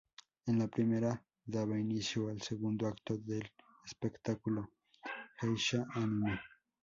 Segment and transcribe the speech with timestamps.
[0.51, 3.47] En la primera, daba inició al segundo acto del
[3.85, 4.71] espectáculo,
[5.39, 6.39] "Geisha–Anime".